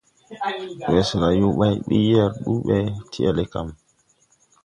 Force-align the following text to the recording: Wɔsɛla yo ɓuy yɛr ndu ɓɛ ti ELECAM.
Wɔsɛla 0.91 1.27
yo 1.39 1.47
ɓuy 1.57 2.01
yɛr 2.09 2.29
ndu 2.39 2.51
ɓɛ 2.65 2.77
ti 3.11 3.19
ELECAM. 3.29 3.67